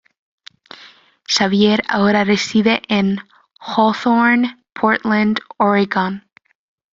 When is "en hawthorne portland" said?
2.89-5.39